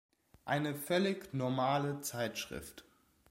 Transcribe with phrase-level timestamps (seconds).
[0.45, 2.83] Eine völlig normale Zeitschrift.